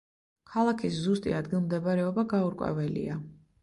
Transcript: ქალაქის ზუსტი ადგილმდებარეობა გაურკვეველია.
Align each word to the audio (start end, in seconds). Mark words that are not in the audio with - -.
ქალაქის 0.53 0.97
ზუსტი 1.03 1.37
ადგილმდებარეობა 1.43 2.29
გაურკვეველია. 2.35 3.25